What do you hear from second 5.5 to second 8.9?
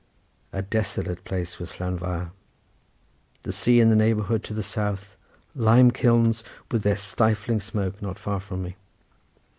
limekilns with their stifling smoke not far from me.